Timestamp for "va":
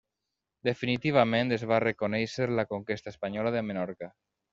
1.71-1.79